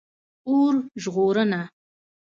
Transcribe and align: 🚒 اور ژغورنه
🚒 0.45 0.47
اور 0.51 0.73
ژغورنه 1.01 1.61